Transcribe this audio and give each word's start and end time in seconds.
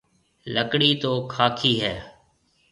لڪڙِي 0.53 0.91
تو 1.01 1.11
کاڪِي 1.33 1.73
هيَ۔ 1.83 1.95